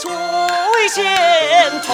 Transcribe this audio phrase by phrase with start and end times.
[0.00, 0.08] 吹
[0.88, 1.04] 前
[1.82, 1.92] 头，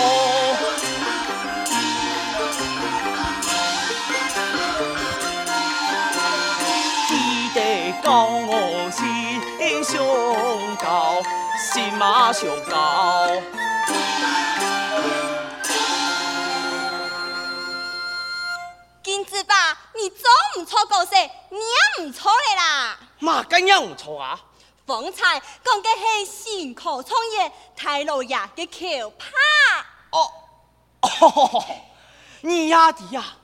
[7.09, 11.21] 记得讲我心胸高，
[11.59, 13.29] 心马胸高。
[19.03, 21.11] 金子爸，你做唔错故事，
[21.51, 22.97] 你也唔错的啦。
[23.19, 24.39] 嘛，咁样唔错啊？
[24.87, 29.27] 方才讲嘅系辛苦创业太老爷嘅桥拍。
[30.13, 30.31] 哦，
[32.43, 33.37] 你呀的呀，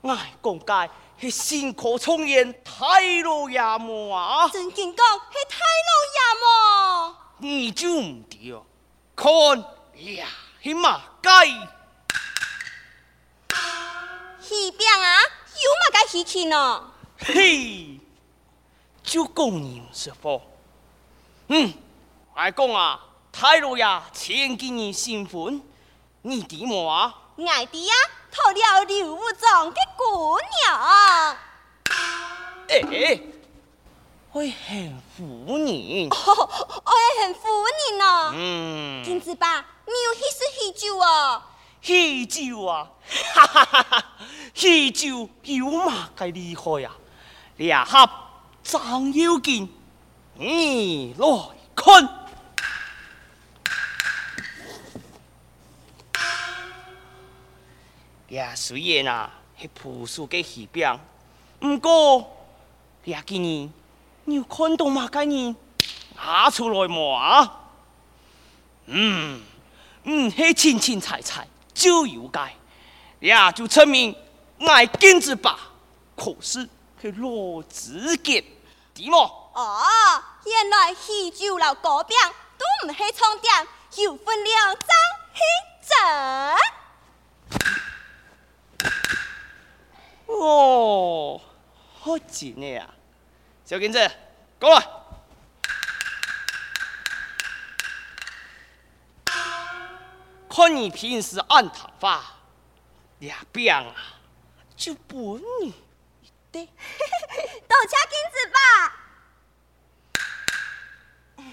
[0.00, 4.48] 我讲嘅系辛苦创业太老爷么啊？
[4.48, 7.16] 真经讲系太老爷么？
[7.38, 8.60] 你就唔对，
[9.14, 9.30] 看
[10.16, 10.26] 呀，
[10.60, 11.46] 系嘛该？
[14.40, 16.90] 戏边啊，有嘛该戏去呢？
[17.18, 18.00] 嘿，
[19.04, 20.42] 就讲你是否？
[21.50, 21.72] 嗯，
[22.34, 23.00] 我讲啊，
[23.32, 25.62] 太老爷请给你新婚，
[26.20, 27.14] 你的么啊？
[27.38, 27.94] 爱的呀，
[28.30, 31.36] 讨了刘武状的姑娘。
[32.68, 33.20] 哎哎，
[34.30, 36.08] 我很服你。
[36.10, 36.50] 哦，
[36.84, 37.48] 我也很服
[37.88, 38.32] 你呢。
[38.34, 39.02] 嗯。
[39.02, 39.56] 金子爸，
[39.86, 41.42] 你有喜事喜酒哦？
[41.80, 42.90] 喜酒啊，
[43.32, 44.04] 哈哈哈哈！
[44.52, 46.90] 喜酒有嘛该厉害呀？
[47.56, 48.06] 两盒
[48.62, 49.74] 张有劲。
[50.40, 51.26] 你来
[51.74, 52.08] 看，
[58.28, 60.96] 呀，虽然啊是朴素的喜饼，
[61.58, 62.36] 不过
[63.06, 63.72] 呀，今年
[64.26, 65.08] 你有看到嘛？
[65.08, 65.56] 个人
[66.14, 67.60] 拿出来嘛啊？
[68.86, 69.42] 嗯，
[70.04, 72.54] 嗯，是青青菜菜就有该，
[73.20, 74.14] 呀，就证明
[74.60, 75.58] 爱金子吧。
[76.14, 76.68] 可是
[77.02, 78.44] 是罗子杰，
[78.94, 79.34] 对么？
[79.54, 82.16] 啊，原来喜酒楼糕饼
[82.56, 84.86] 都唔系充点，有分量真
[85.34, 85.40] 系
[85.88, 85.96] 真。
[90.26, 91.40] 哦，
[92.00, 92.88] 好贱呢啊！
[93.64, 94.10] 小金子，
[94.58, 94.86] 过来，
[100.48, 102.24] 看你平时按头发，
[103.18, 103.94] 两边啊
[104.76, 105.74] 就不你
[106.50, 106.64] 对，
[107.68, 108.97] 多谢金子吧。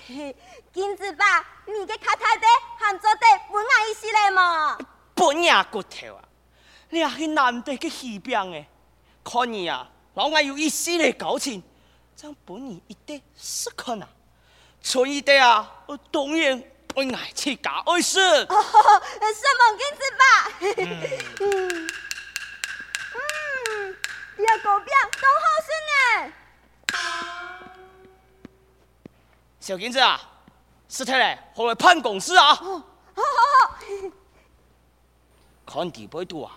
[0.08, 2.48] 金子爸，你嘅卡太太
[2.78, 3.22] 喊做的
[3.52, 4.78] 本爱意思嘞嘛？
[5.16, 6.24] 本呀骨头啊，
[6.90, 8.68] 你也是难得嘅喜饼诶，
[9.24, 11.64] 看你啊，老爱有意思嚟搞钱，
[12.16, 14.08] 将本你一点是可能，
[14.80, 16.64] 所以的啊，我当然
[16.94, 18.20] 本爱去搞爱事。
[18.20, 18.60] 什么
[19.80, 20.26] 金子爸？
[21.40, 21.90] 嗯，
[23.16, 23.98] 嗯，
[24.38, 26.34] 你个饼都好吃呢。
[29.66, 30.22] 小金子啊，
[30.88, 32.52] 是太来，后来判公司啊。
[32.52, 32.84] 哦，
[33.16, 33.76] 好好好。
[35.66, 36.52] 看地背度啊，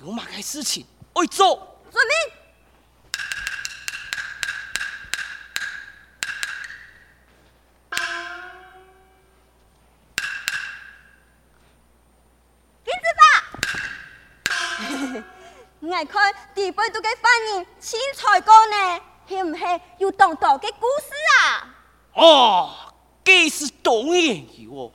[0.00, 1.78] 有嘛个事情爱做。
[1.90, 2.14] 遵命。
[12.82, 13.22] 金子爸，
[15.80, 19.64] 我看地背度嘅犯人青菜哥呢，系唔系
[19.98, 21.12] 有当道嘅故事
[21.42, 21.74] 啊？
[22.18, 22.74] 哦，
[23.24, 24.92] 既是当然有哦，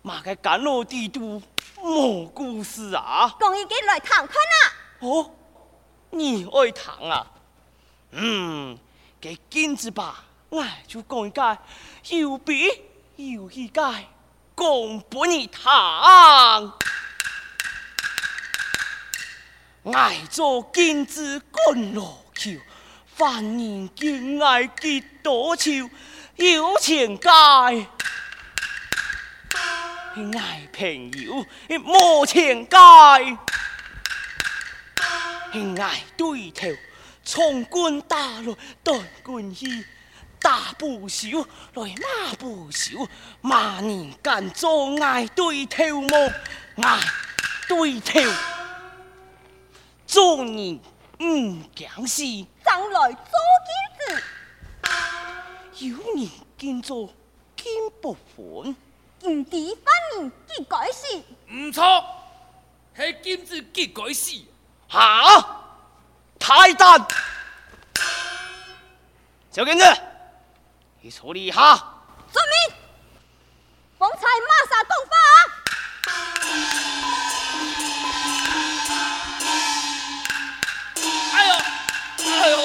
[0.00, 1.42] 嘛个甘露帝都
[1.82, 3.36] 无故事啊。
[3.38, 4.72] 讲一给来谈看啊。
[5.00, 5.30] 哦，
[6.08, 7.26] 你爱谈啊？
[8.12, 8.78] 嗯，
[9.20, 11.58] 给金子吧，我就讲一个
[12.08, 12.70] 有笔
[13.16, 13.82] 有一个
[14.56, 16.72] 讲不你谈。
[19.92, 22.52] 爱做金子干罗球，
[23.14, 25.70] 凡人见爱几多愁，
[26.36, 27.28] 有钱界，
[30.38, 31.46] 爱朋友
[31.80, 32.76] 冇钱界。
[35.80, 36.68] 爱对头，
[37.24, 38.54] 从军打来
[38.84, 39.82] 断军衣，
[40.38, 41.40] 打不休
[41.72, 43.08] 来骂不休，
[43.40, 46.32] 骂人敢做爱对头么？
[46.82, 47.00] 爱
[47.66, 48.20] 对头，
[50.06, 50.78] 做人
[51.20, 52.22] 唔讲事，
[52.62, 53.16] 将来做
[53.64, 54.22] 金子，
[55.78, 57.12] 有人见做
[57.54, 58.74] 金不换，
[59.20, 61.22] 金地犯人几该死？
[61.52, 62.06] 唔错，
[62.96, 64.32] 系金子几该死。
[64.88, 65.64] 哈！
[66.38, 67.06] 太单，
[69.50, 69.84] 小金子，
[71.02, 71.76] 你处理一下。
[72.32, 72.54] 遵命。
[73.98, 75.14] 方才马上动法。
[81.32, 81.50] 哎呦，
[82.24, 82.56] 哎呦，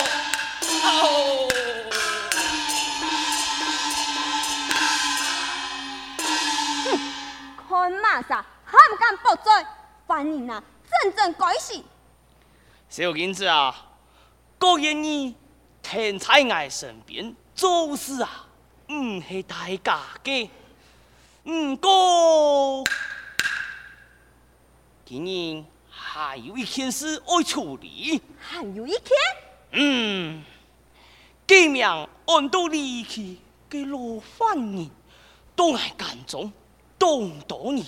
[0.83, 0.87] 哦！
[1.03, 1.40] 哼，
[7.81, 9.51] 看马上还唔敢驳嘴，
[10.05, 11.83] 犯人啊，真正该死。
[12.87, 13.75] 小金子啊，
[14.59, 15.35] 各人你
[15.81, 18.47] 停在我身边做事啊，
[18.91, 20.47] 唔系大家嘅。
[21.45, 22.83] 唔过，
[25.03, 28.21] 今日还有一件事要处理。
[28.39, 29.11] 还有一件？
[29.71, 30.43] 嗯，
[31.47, 31.83] 几名
[32.27, 33.39] 按道理去
[33.71, 34.91] 嘅老犯人，
[35.55, 36.53] 都系干中
[37.01, 37.83] 当多年，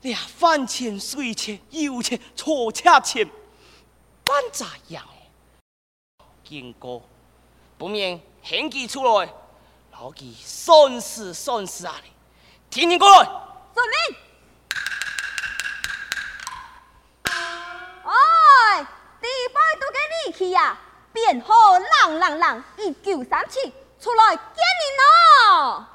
[0.00, 3.28] 连饭钱、水钱、油钱、坐车钱。
[4.24, 5.04] 办咋样？
[6.42, 7.02] 经过
[7.76, 9.28] 不免献计出来，
[9.92, 11.94] 老记算是算是啊！
[12.70, 13.28] 听听过来。
[13.74, 14.16] 遵命。
[18.02, 18.86] 哎，
[19.20, 20.78] 第八度嘅利器呀，
[21.12, 23.60] 变好浪浪浪，一九三七
[24.00, 25.86] 出来见你咯。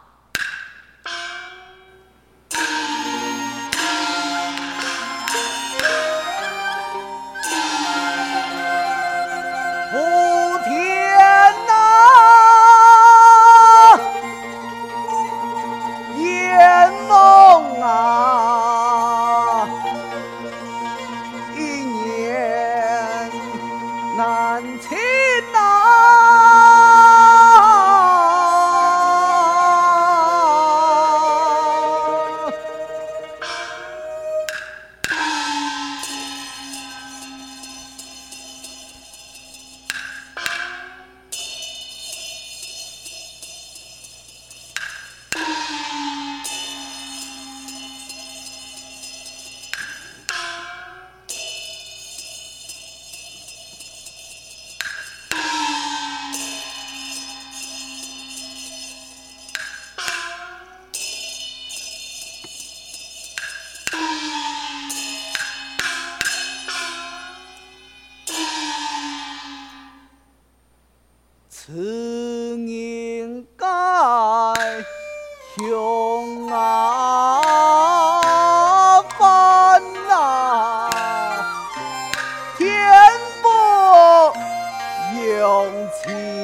[86.08, 86.41] 有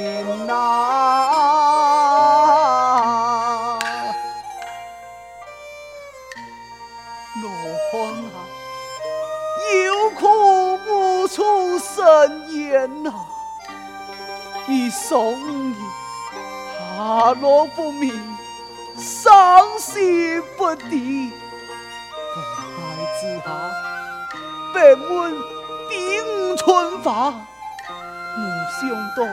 [28.79, 29.23] 想到，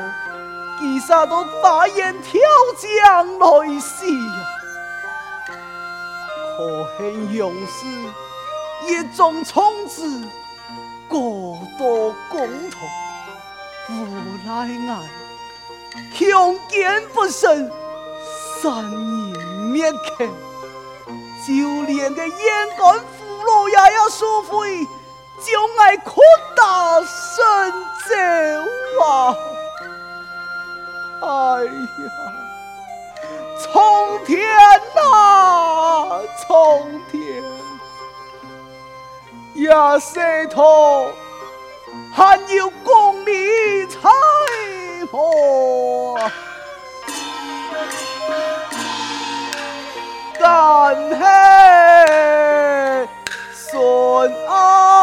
[0.78, 2.40] 其实都发言跳
[2.78, 4.46] 江来死呀！
[6.56, 7.86] 可恨勇士，
[8.86, 10.24] 一众虫子，
[11.08, 12.80] 过多公堂，
[13.90, 13.92] 无
[14.46, 14.50] 奈
[14.88, 15.02] 俺，
[16.14, 17.70] 强奸不慎，
[18.62, 18.90] 杀人
[19.70, 20.24] 灭口，
[21.46, 22.36] 就连个燕
[22.78, 24.86] 官俘虏也要赎回，
[25.40, 26.22] 将爱扩
[26.56, 27.44] 大神
[28.08, 28.14] 州
[29.04, 29.36] 啊！
[31.22, 31.70] 哎呀！
[33.60, 33.72] 苍
[34.24, 34.32] 天
[35.12, 36.52] 啊，苍
[37.10, 37.42] 天！
[39.64, 41.12] 亚瑟托
[42.12, 44.10] 还有功力才
[45.10, 46.18] 破，
[50.40, 51.24] 但黑
[53.54, 54.93] 顺安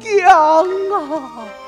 [0.00, 1.67] 娘啊！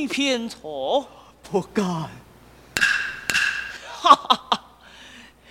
[0.00, 1.06] 给偏错，
[1.42, 1.84] 不敢。
[3.84, 4.64] 哈哈哈，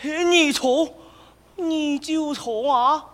[0.02, 0.92] 你错，
[1.56, 3.06] 你就错啊！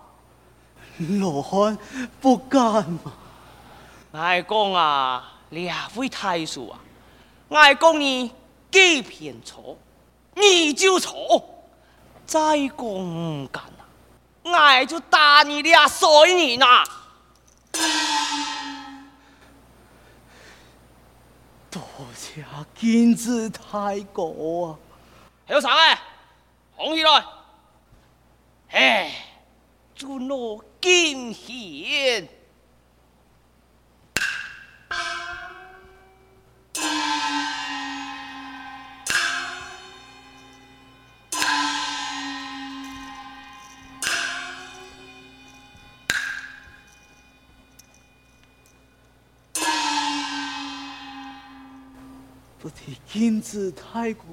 [0.98, 1.78] 罗汉
[2.22, 3.12] 不敢嘛？
[4.14, 6.80] 爱公啊，两位太叔啊，
[7.50, 8.32] 爱公你
[8.72, 9.78] 给偏错，
[10.36, 11.44] 你就错。
[12.26, 12.40] 再
[12.70, 13.62] 讲干
[14.54, 16.84] 啊，我就打你俩碎你呐！
[22.36, 22.44] 谢
[22.76, 24.26] 金子太高
[24.66, 24.76] 啊！
[25.48, 25.98] 还有啥哎？
[26.76, 27.26] 红起来！
[28.72, 29.26] 哎，
[29.96, 32.28] 尊罗金贤。
[52.66, 54.26] 不提金子太过，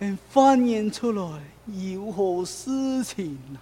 [0.00, 3.60] 还翻演出来有何事情呢？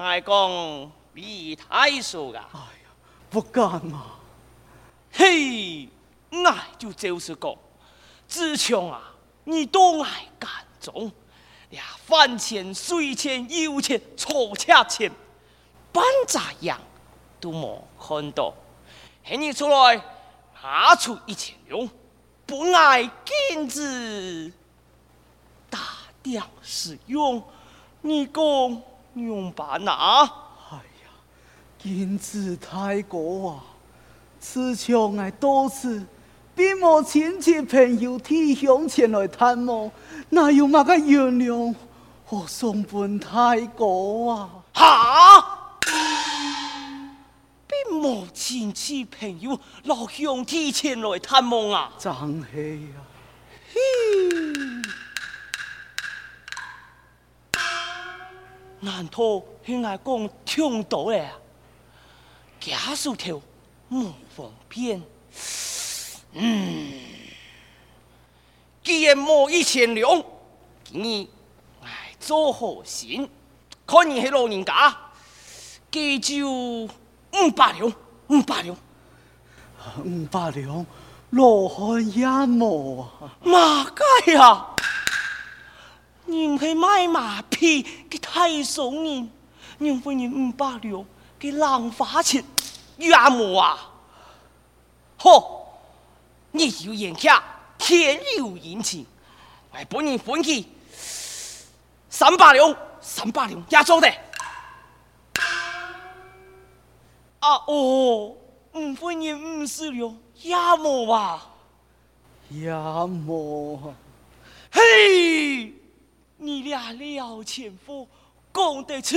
[0.00, 2.48] 爱公李太叔啊！
[2.52, 2.90] 哎呀，
[3.28, 4.06] 不敢嘛！
[5.10, 5.88] 嘿，
[6.30, 7.52] 爱就就是讲，
[8.28, 9.02] 志强啊，
[9.42, 10.48] 你都爱干
[10.80, 11.10] 中，
[11.70, 15.10] 呀饭钱、水钱、油钱、车车钱，
[15.90, 16.80] 半咋样
[17.40, 18.54] 都没看到，
[19.24, 20.00] 喊你出来
[20.62, 21.90] 拿出一千两。
[22.46, 23.02] 不爱
[23.50, 24.52] 金子，
[25.68, 25.80] 大
[26.22, 27.42] 量使用，
[28.02, 28.82] 你讲
[29.14, 30.22] 用办哪？
[30.70, 31.10] 哎呀，
[31.76, 33.64] 金子太高啊！
[34.38, 36.06] 此场爱多次，
[36.54, 39.90] 并无亲戚朋友弟兄前来探望，
[40.28, 41.74] 哪有嘛个原谅
[42.28, 44.50] 我送本太高啊？
[44.72, 45.55] 哈！
[47.96, 51.92] 并冇亲戚朋友老兄弟前来探望啊！
[51.98, 52.12] 真
[52.52, 53.00] 系啊！
[58.80, 61.32] 难道系我讲听到咧？
[62.60, 63.40] 家属条
[63.90, 65.02] 冇方便，
[66.32, 66.92] 嗯，
[68.84, 70.22] 既然冇一千两，
[70.90, 71.30] 你
[71.82, 73.30] 爱做好心，
[73.86, 74.94] 看你系老人家，
[75.90, 76.88] 给就
[77.42, 77.92] 五百两，
[78.28, 78.76] 五百两，
[80.04, 80.86] 五百两，
[81.30, 83.08] 罗汉也冇啊！
[83.42, 83.84] 马
[84.24, 84.66] 街呀，
[86.24, 89.30] 你唔系卖马屁嘅太怂人，
[89.78, 91.04] 你问你五百两
[91.38, 92.44] 嘅浪花钱。
[92.96, 93.90] 岳母啊，
[95.18, 95.78] 好，
[96.52, 97.42] 你有眼看，
[97.76, 99.04] 天有眼情，
[99.70, 100.64] 我本人分去
[102.08, 104.10] 三百两，三百两也做得。
[107.40, 108.34] 啊哦，
[108.72, 111.46] 五分钱五十两也冇吧，
[112.48, 113.78] 也冇。
[114.72, 115.72] 嘿，
[116.36, 118.08] 你俩了前夫
[118.52, 119.16] 讲得出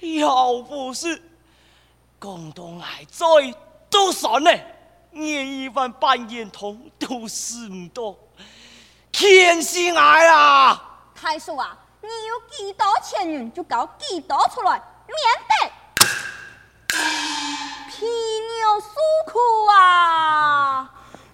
[0.00, 1.22] 了不是？
[2.18, 3.26] 共同爱在
[3.90, 4.50] 都算呢，
[5.10, 8.18] 年一万半眼通都是唔多，
[9.12, 11.10] 天心爱啊！
[11.14, 15.16] 太叔啊，你有几多钱银就搞几多出来，免
[15.48, 15.72] 得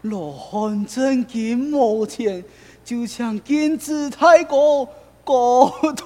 [0.02, 2.42] 罗汉真金无钱，
[2.83, 4.88] 就像金子太过
[5.23, 6.04] 高抬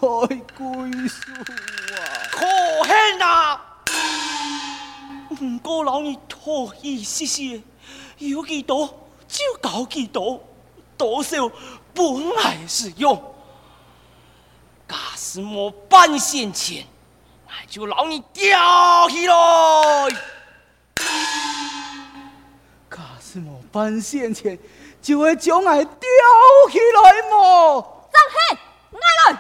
[0.56, 2.02] 贵数啊！
[2.32, 2.44] 可
[2.82, 3.60] 恨啊！
[5.40, 7.62] 唔过老你托意思是，
[8.18, 10.42] 有几多就搞几多，
[10.98, 11.48] 多少
[11.94, 13.16] 本来是用。
[14.88, 16.84] 假使冇半仙钱，
[17.46, 19.34] 那就老你吊起来。
[23.74, 24.56] 假使冇半仙钱，
[25.02, 25.82] 就会将我吊
[26.70, 28.08] 起来么？
[28.12, 28.56] 张黑，
[28.92, 28.98] 来
[29.32, 29.38] 来。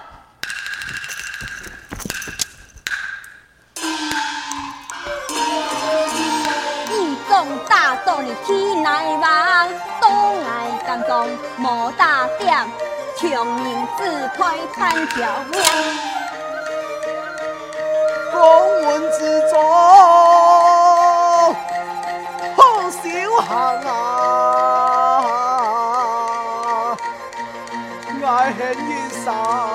[7.68, 9.68] 大道理天来望，
[10.00, 12.66] 东来当中莫打点，
[13.16, 15.60] 穷人只快看条命。
[18.32, 19.52] 公文之中
[22.56, 22.58] 好
[22.90, 24.13] 修行啊，
[29.24, 29.73] 恨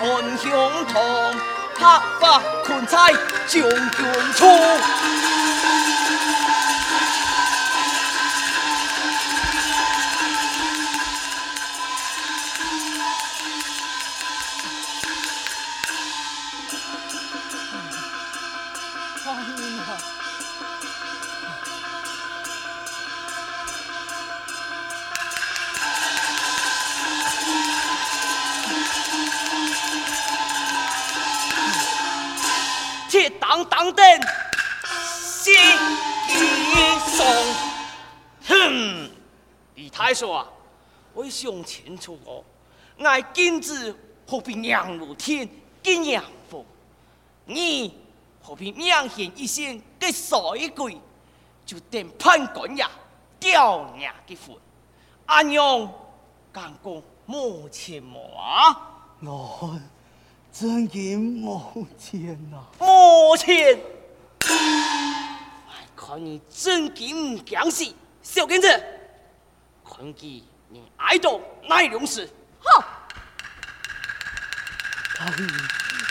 [0.00, 0.50] 安乡
[0.92, 1.02] 堂，
[1.76, 2.98] 拍发困在
[3.46, 5.47] 将军处。
[40.08, 40.48] 李太叔啊，
[41.12, 42.42] 我想清楚哦，
[43.04, 43.94] 爱金子
[44.26, 45.46] 何必娘如天，
[45.82, 46.64] 金娘夫？
[47.44, 47.94] 你
[48.40, 50.98] 何必娘献一线给水鬼，
[51.66, 52.90] 就等判官呀
[53.38, 54.56] 吊娘的魂？
[55.26, 55.92] 阿娘
[56.50, 59.04] 敢讲莫切莫啊？
[59.20, 59.78] 我。
[60.50, 63.78] 真金没钱呐、啊，没钱！
[65.94, 67.84] 看你真金讲死，
[68.22, 68.84] 小根子，
[69.88, 72.28] 看你你爱多耐勇士。
[72.60, 72.84] 好，
[75.18, 75.48] 大人，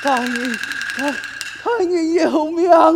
[0.02, 0.58] 大人，
[0.98, 1.12] 大
[1.64, 2.92] 大人有命啊！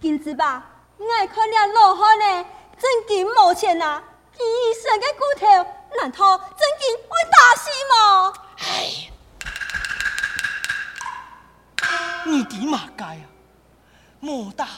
[0.00, 0.64] 金子吧，
[1.18, 2.44] 爱看了老汉呢，
[2.78, 4.02] 真金无钱呐、啊，
[4.34, 4.40] 医
[4.80, 5.46] 生的骨头，
[6.00, 8.32] 难道真金会打死吗？
[8.58, 9.10] 哎，
[12.26, 13.24] 你的马该啊，
[14.20, 14.68] 莫打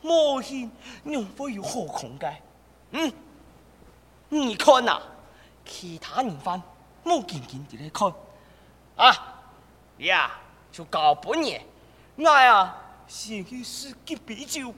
[0.00, 0.70] 莫献，
[1.04, 2.42] 又会有何空间？
[2.92, 3.12] 嗯，
[4.28, 5.02] 你看呐、啊，
[5.64, 6.62] 其他人犯
[7.02, 8.12] 莫紧紧地来看，
[8.96, 9.36] 啊，
[9.98, 10.30] 呀，
[10.70, 11.64] 就搞半年，
[12.16, 12.74] 我呀，
[13.08, 14.74] 先去试几杯酒，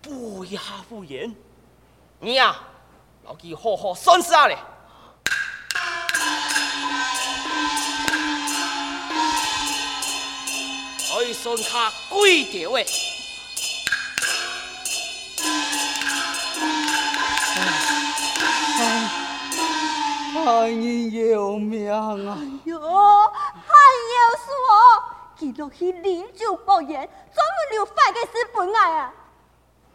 [0.00, 1.34] 补一下敷衍。
[2.18, 2.56] 你呀，
[3.24, 4.56] 老给好好算下嘞。
[11.12, 12.86] 爱算卡几条诶？
[20.50, 22.10] 大人有命啊！
[22.10, 22.34] 哎
[22.64, 23.70] 呦，还
[24.10, 24.50] 有说，
[25.36, 29.14] 记录去饮酒博言，专门留坏的是本爱啊！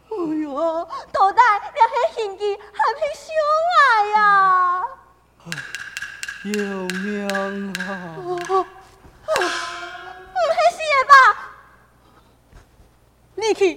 [0.08, 1.38] 哎呦，到底
[1.74, 3.28] 你系嫌弃还是相
[3.76, 4.82] 爱呀？
[6.44, 6.54] 有
[7.02, 7.84] 命啊！
[13.34, 13.74] 你去，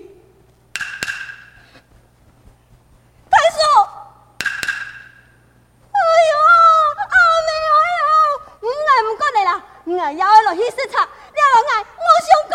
[3.30, 3.60] 太叔！
[5.92, 6.00] 哎
[6.32, 6.32] 呦，
[6.98, 7.04] 阿
[7.46, 8.04] 妹哎呦，
[8.62, 9.52] 我爱唔管你啦，
[9.90, 12.54] 我爱要落去视察，了落爱我想讲。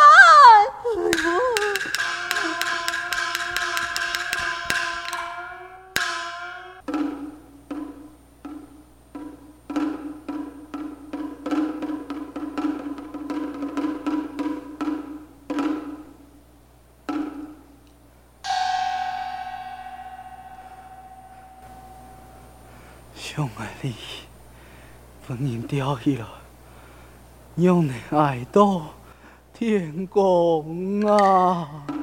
[0.85, 1.25] 哎
[23.17, 23.97] 相爱你，
[25.27, 26.44] 本人掉去了，
[27.57, 28.83] 让你爱到
[29.53, 31.01] 天光！
[31.07, 31.94] 啊。